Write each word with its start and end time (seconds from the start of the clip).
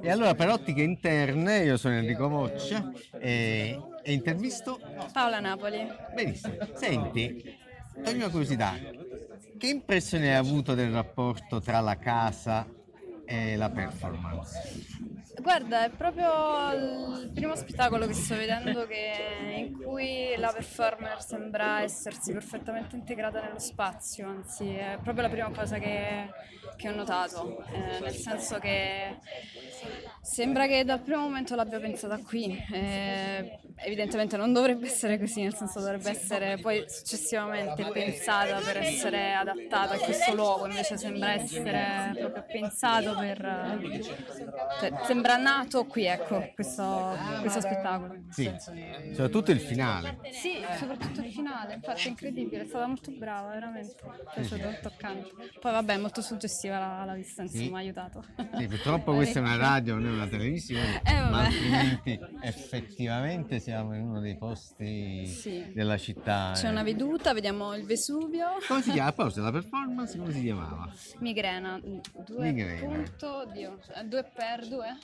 E 0.00 0.10
allora 0.10 0.34
per 0.34 0.50
ottiche 0.50 0.82
interne 0.82 1.64
io 1.64 1.76
sono 1.76 1.94
Enrico 1.94 2.28
Moccia 2.28 2.92
e, 3.18 3.80
e 4.02 4.12
intervisto 4.12 4.78
Paola 5.12 5.40
Napoli. 5.40 5.86
Benissimo. 6.14 6.56
Senti, 6.74 7.56
toglimi 7.94 8.22
una 8.22 8.30
curiosità. 8.30 8.74
Che 9.56 9.66
impressione 9.66 10.28
hai 10.28 10.36
avuto 10.36 10.74
del 10.74 10.92
rapporto 10.92 11.60
tra 11.60 11.80
la 11.80 11.96
casa 11.96 12.66
e 13.24 13.56
la 13.56 13.70
performance? 13.70 14.60
Guarda, 15.40 15.84
è 15.84 15.90
proprio 15.90 16.72
il 16.72 17.30
primo 17.34 17.56
spettacolo 17.56 18.06
che 18.06 18.14
sto 18.14 18.36
vedendo 18.36 18.86
che- 18.86 19.56
in 19.56 19.72
cui 19.82 20.34
la 20.36 20.52
performer 20.52 21.20
sembra 21.22 21.80
essersi 21.82 22.32
perfettamente 22.32 22.94
integrata 22.96 23.40
nello 23.40 23.58
spazio, 23.58 24.28
anzi 24.28 24.74
è 24.74 24.98
proprio 25.02 25.24
la 25.24 25.30
prima 25.30 25.50
cosa 25.50 25.78
che, 25.78 26.30
che 26.76 26.88
ho 26.88 26.94
notato, 26.94 27.64
eh, 27.72 27.98
nel 28.00 28.14
senso 28.14 28.58
che 28.58 29.18
sembra 30.34 30.66
che 30.66 30.82
dal 30.84 30.98
primo 31.00 31.20
momento 31.20 31.54
l'abbia 31.54 31.78
pensata 31.78 32.18
qui, 32.18 32.60
eh, 32.72 33.60
evidentemente 33.76 34.36
non 34.36 34.52
dovrebbe 34.52 34.86
essere 34.86 35.16
così, 35.16 35.42
nel 35.42 35.54
senso 35.54 35.78
dovrebbe 35.78 36.10
essere 36.10 36.58
poi 36.60 36.84
successivamente 36.88 37.84
pensata 37.92 38.58
per 38.58 38.78
essere 38.78 39.32
adattata 39.32 39.94
a 39.94 39.98
questo 39.98 40.34
luogo, 40.34 40.66
invece 40.66 40.96
sembra 40.96 41.34
essere 41.34 42.16
proprio 42.18 42.44
pensato 42.50 43.14
per... 43.16 43.78
cioè, 44.80 44.92
sembra 45.04 45.36
nato 45.36 45.84
qui, 45.84 46.06
ecco, 46.06 46.50
questo, 46.52 47.16
questo 47.40 47.60
spettacolo. 47.60 48.16
Sì, 48.30 48.50
soprattutto 49.12 49.52
il 49.52 49.60
finale. 49.60 50.18
Sì, 50.32 50.54
soprattutto 50.76 51.20
il 51.20 51.30
finale, 51.30 51.74
infatti 51.74 52.06
è 52.06 52.08
incredibile, 52.08 52.62
è 52.62 52.66
stata 52.66 52.88
molto 52.88 53.12
brava, 53.12 53.50
veramente, 53.50 53.94
è 54.34 54.40
piaciuto, 54.40 54.68
toccante. 54.82 55.30
Poi 55.60 55.70
vabbè, 55.70 55.94
è 55.94 55.98
molto 55.98 56.22
suggestiva 56.22 56.78
la, 56.80 57.04
la 57.04 57.14
vista, 57.14 57.42
insomma, 57.42 57.64
Sì. 57.64 57.72
ha 57.72 57.78
aiutato. 57.78 58.24
Sì, 58.56 58.66
purtroppo 58.66 59.14
questa 59.14 59.38
è 59.38 59.42
una 59.42 59.56
radio, 59.56 59.94
non 59.94 60.06
è 60.06 60.10
una 60.10 60.23
televisione, 60.28 61.00
Eh, 61.04 61.12
ma 61.30 61.44
altrimenti 61.44 62.18
effettivamente 62.42 63.58
siamo 63.60 63.94
in 63.94 64.02
uno 64.02 64.20
dei 64.20 64.36
posti 64.36 65.26
Sì. 65.26 65.70
della 65.74 65.96
città. 65.98 66.52
C'è 66.54 66.68
una 66.68 66.82
veduta, 66.82 67.32
vediamo 67.32 67.74
il 67.74 67.84
Vesuvio. 67.84 68.46
Come 68.66 68.82
si 68.82 68.90
chiama? 68.92 69.08
A 69.08 69.12
proposito 69.12 69.40
della 69.40 69.52
performance, 69.60 70.18
come 70.18 70.32
si 70.32 70.40
chiamava? 70.42 70.92
Migrena, 71.18 71.80
due 72.26 72.52
Migrena. 72.52 72.80
punto, 72.86 73.36
oddio, 73.38 73.78
eh, 73.94 74.04
due 74.04 74.24
per 74.34 74.66
due? 74.68 74.96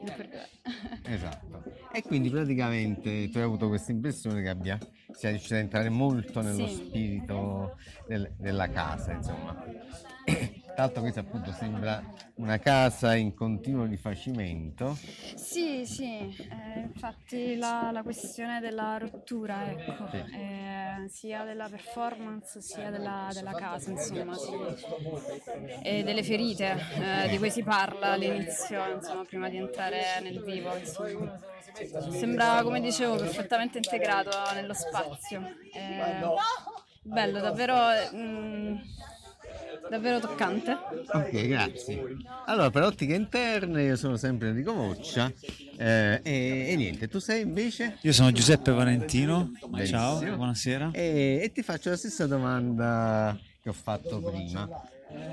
Due 0.00 0.12
per 0.16 0.28
due. 0.28 0.48
Esatto. 1.04 1.62
E 1.92 2.02
quindi 2.02 2.30
praticamente 2.30 3.28
tu 3.30 3.38
hai 3.38 3.44
avuto 3.44 3.68
questa 3.68 3.92
impressione 3.92 4.40
che 4.42 4.48
abbia, 4.48 4.78
sia 5.12 5.28
riuscita 5.30 5.56
a 5.56 5.58
entrare 5.58 5.88
molto 5.90 6.40
nello 6.40 6.66
Sì. 6.66 6.74
spirito 6.74 7.76
del- 8.06 8.32
della 8.38 8.68
casa, 8.70 9.12
insomma. 9.12 9.62
Tra 10.80 10.88
l'altro 10.88 11.02
questa 11.02 11.20
appunto 11.20 11.52
sembra 11.52 12.02
una 12.36 12.58
casa 12.58 13.14
in 13.14 13.34
continuo 13.34 13.84
rifacimento. 13.84 14.96
Sì, 15.36 15.84
sì, 15.84 16.04
eh, 16.06 16.80
infatti 16.80 17.54
la, 17.56 17.90
la 17.92 18.02
questione 18.02 18.60
della 18.60 18.96
rottura, 18.96 19.70
ecco, 19.70 20.08
Sì. 20.10 20.16
eh, 20.16 21.06
sia 21.10 21.44
della 21.44 21.68
performance 21.68 22.62
sia 22.62 22.88
della, 22.88 23.28
della 23.34 23.52
casa, 23.52 23.90
insomma, 23.90 24.38
sì. 24.38 24.56
e 25.82 26.02
delle 26.02 26.22
ferite 26.22 26.74
eh, 26.98 27.28
di 27.28 27.36
cui 27.36 27.50
si 27.50 27.62
parla 27.62 28.12
all'inizio, 28.12 28.82
insomma, 28.94 29.24
prima 29.26 29.50
di 29.50 29.58
entrare 29.58 30.20
nel 30.22 30.40
vivo, 30.42 30.74
insomma. 30.78 31.38
Sembra, 32.08 32.62
come 32.62 32.80
dicevo, 32.80 33.16
perfettamente 33.16 33.76
integrato 33.76 34.30
nello 34.54 34.72
spazio. 34.72 35.42
Eh, 35.74 36.26
bello, 37.02 37.40
davvero, 37.40 37.76
mm, 38.14 38.76
davvero 39.90 40.20
toccante. 40.20 40.78
Ok, 41.12 41.46
grazie. 41.48 42.16
Allora, 42.46 42.70
per 42.70 42.84
ottiche 42.84 43.14
interne 43.14 43.82
io 43.82 43.96
sono 43.96 44.16
sempre 44.16 44.48
Enrico 44.48 44.72
Moccia 44.72 45.30
eh, 45.76 46.20
e, 46.22 46.66
e 46.68 46.76
niente, 46.76 47.08
tu 47.08 47.18
sei 47.18 47.42
invece? 47.42 47.98
Io 48.02 48.12
sono 48.12 48.30
Giuseppe 48.30 48.70
Valentino, 48.70 49.50
ciao, 49.84 50.14
Benissimo. 50.14 50.36
buonasera. 50.36 50.90
E, 50.92 51.40
e 51.42 51.52
ti 51.52 51.62
faccio 51.62 51.90
la 51.90 51.96
stessa 51.96 52.26
domanda 52.26 53.36
che 53.60 53.68
ho 53.68 53.74
fatto 53.74 54.20
prima. 54.22 54.68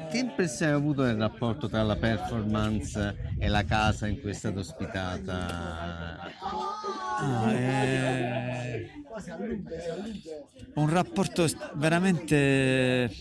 Che 0.09 0.17
impressione 0.17 0.71
hai 0.71 0.77
avuto 0.77 1.03
del 1.03 1.17
rapporto 1.17 1.69
tra 1.69 1.83
la 1.83 1.95
performance 1.95 3.35
e 3.37 3.47
la 3.47 3.63
casa 3.63 4.07
in 4.07 4.19
cui 4.19 4.31
è 4.31 4.33
stata 4.33 4.57
ospitata? 4.57 6.17
Ah, 7.19 7.51
eh, 7.51 8.89
un 10.73 10.89
rapporto 10.89 11.45
veramente... 11.75 13.11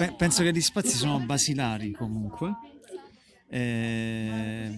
pe- 0.00 0.14
penso 0.16 0.42
che 0.42 0.50
gli 0.50 0.62
spazi 0.62 0.96
sono 0.96 1.18
basilari 1.20 1.92
comunque, 1.92 2.52
eh, 3.48 4.74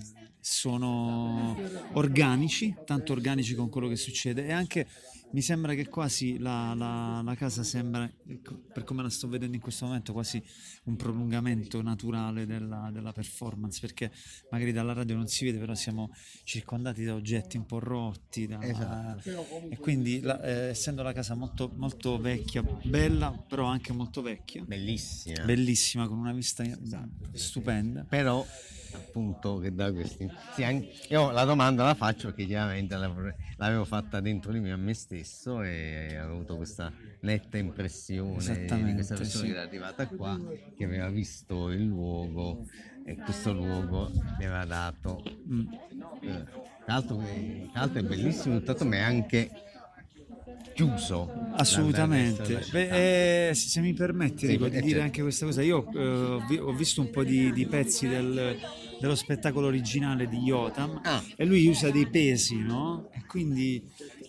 sono 0.47 1.57
organici, 1.93 2.75
tanto 2.85 3.13
organici 3.13 3.55
con 3.55 3.69
quello 3.69 3.87
che 3.89 3.95
succede 3.97 4.47
e 4.47 4.53
anche 4.53 4.87
mi 5.33 5.41
sembra 5.41 5.73
che 5.75 5.89
quasi 5.89 6.37
la, 6.39 6.75
la- 6.75 7.23
la 7.25 7.35
casa 7.37 7.63
sembra, 7.63 8.11
ecco, 8.27 8.61
per 8.71 8.85
come 8.85 9.03
la 9.03 9.09
sto 9.09 9.29
vedendo 9.29 9.55
in 9.57 9.63
questo 9.63 9.87
momento, 9.87 10.13
quasi 10.13 10.43
un 10.85 10.97
prolungamento 10.97 11.81
naturale 11.81 12.45
della, 12.45 12.91
della 12.93 13.13
performance, 13.13 13.81
perché 13.81 14.13
magari 14.51 14.73
dalla 14.73 14.93
radio 14.93 15.17
non 15.17 15.29
si 15.29 15.47
vede, 15.47 15.57
però 15.59 15.75
siamo 15.75 16.11
circondati 16.45 17.03
da 17.05 17.15
oggetti 17.15 17.57
un 17.57 17.65
po' 17.65 17.79
rotti, 17.79 18.47
da- 18.47 18.61
Esatto. 18.61 19.47
e 19.71 19.79
quindi 19.79 20.21
la- 20.21 20.43
eh, 20.43 20.69
essendo 20.71 21.03
la 21.03 21.15
casa 21.15 21.35
molto, 21.35 21.73
molto 21.77 22.19
vecchia, 22.19 22.63
bella, 22.83 23.31
però 23.31 23.65
anche 23.67 23.93
molto 23.95 24.21
vecchia, 24.21 24.63
Bellissima. 24.65 25.45
bellissima, 25.45 26.09
con 26.09 26.19
una 26.19 26.33
vista 26.35 26.63
stupenda. 27.33 28.05
Però 28.07 28.45
appunto 29.13 29.59
che 29.59 29.75
da 29.75 29.93
questi 29.93 30.27
sì, 30.55 30.65
anche- 30.65 30.91
io 31.11 31.31
la 31.31 31.45
domanda 31.45 31.85
la 31.85 31.95
faccio 31.95 32.29
perché 32.29 32.47
chiaramente 32.47 32.97
l'avevo 32.97 33.85
fatta 33.85 34.21
dentro 34.21 34.53
di 34.53 34.59
me 34.61 34.73
a 34.73 34.77
me 34.77 34.95
stesso 34.95 35.63
e 35.63 36.17
avevo 36.17 36.37
avuto 36.37 36.57
questa 36.57 36.91
netta 37.21 37.59
impressione 37.59 38.65
di 38.85 38.95
questa 38.95 39.15
persona 39.15 39.45
sì. 39.45 39.51
che 39.51 39.51
era 39.51 39.63
arrivata 39.63 40.07
qua 40.09 40.41
che 40.75 40.85
aveva 40.85 41.11
visto 41.11 41.71
il 41.71 41.85
luogo 41.85 42.65
e 43.05 43.17
questo 43.17 43.53
luogo 43.53 44.11
mi 44.39 44.47
aveva 44.47 44.65
dato 44.65 45.23
Mm. 45.47 45.67
eh, 46.23 46.45
tra 46.85 46.95
l'altro, 46.95 47.21
è 47.21 48.03
bellissimo 48.03 48.63
tutto 48.63 48.85
ma 48.87 48.97
è 48.97 49.01
anche 49.01 49.51
chiuso 50.73 51.43
Assolutamente. 51.55 52.65
Beh, 52.71 53.49
eh, 53.51 53.55
se 53.55 53.81
mi 53.81 53.93
permetti 53.93 54.47
Sì, 54.47 54.53
Enrico, 54.55 54.67
eh, 54.67 54.71
di 54.71 54.77
dire 54.81 54.89
certo. 54.91 55.05
anche 55.05 55.23
questa 55.23 55.45
cosa, 55.47 55.63
io 55.63 55.87
eh, 55.93 55.99
ho, 55.99 56.67
ho 56.67 56.73
visto 56.73 57.01
un 57.01 57.11
po' 57.11 57.23
di, 57.25 57.53
di 57.53 57.67
pezzi 57.67 58.09
del- 58.09 58.57
dello 59.03 59.17
spettacolo 59.17 59.67
originale 59.67 60.29
di 60.29 60.37
Yotam 60.37 61.01
Ah. 61.03 61.21
e 61.37 61.45
lui 61.45 61.67
usa 61.67 61.91
dei 61.91 62.09
pesi, 62.09 62.57
no? 62.57 63.11
E 63.13 63.25
quindi 63.27 63.83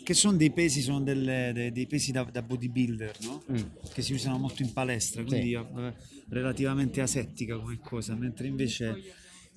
che 0.04 0.16
sono 0.16 0.36
dei 0.36 0.50
pesi, 0.52 0.82
sono 0.82 1.02
delle- 1.02 1.52
dei, 1.54 1.72
dei 1.72 1.86
pesi 1.86 2.12
da, 2.12 2.24
da 2.24 2.42
bodybuilder, 2.42 3.18
no? 3.22 3.44
Mm. 3.52 3.56
Che 3.94 4.02
si 4.02 4.14
usano 4.14 4.40
molto 4.40 4.64
in 4.64 4.74
palestra, 4.74 5.24
quindi 5.24 5.54
eh, 5.54 5.94
relativamente 6.30 7.02
asettica 7.02 7.56
come 7.58 7.78
cosa, 7.80 8.16
mentre 8.16 8.48
invece 8.48 9.00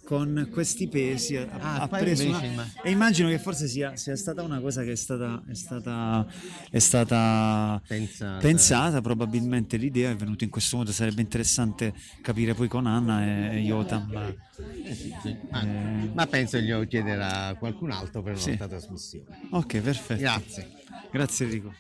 con 0.07 0.49
questi 0.53 0.87
pesi 0.87 1.37
ha, 1.37 1.49
Ah, 1.51 1.81
ha 1.83 1.89
preso 1.89 2.29
una- 2.29 2.41
e 2.81 2.91
immagino 2.93 3.29
che 3.29 3.41
forse 3.41 3.67
sia, 3.67 3.97
sia 3.97 4.15
stata 4.15 4.43
una 4.45 4.61
cosa 4.61 4.85
che 4.85 4.93
è 4.93 4.97
stata, 4.97 5.43
è 5.49 5.55
stata, 5.55 6.25
è 6.71 6.79
stata 6.79 7.83
Pensata. 7.85 8.39
pensata, 8.41 9.01
probabilmente 9.01 9.77
l'idea 9.77 10.11
è 10.11 10.15
venuta 10.15 10.45
in 10.45 10.51
questo 10.51 10.77
modo, 10.77 10.93
sarebbe 10.93 11.23
interessante 11.23 11.93
capire 12.23 12.55
poi 12.55 12.69
con 12.69 12.87
Anna 12.87 13.25
e, 13.51 13.57
e 13.57 13.61
Yotam. 13.63 14.37
Eh 14.85 14.95
sì, 14.95 15.13
sì. 15.21 15.37
Ma, 15.51 15.63
Eh. 15.63 16.11
ma 16.15 16.27
penso 16.29 16.59
glielo 16.59 16.85
chiederà 16.87 17.57
qualcun 17.59 17.91
altro 17.91 18.23
per 18.23 18.39
Sì. 18.39 18.45
un'altra 18.51 18.69
trasmissione. 18.69 19.27
Ok, 19.51 19.79
perfetto. 19.81 20.21
Grazie. 20.21 20.71
Grazie 21.11 21.45
Enrico. 21.47 21.75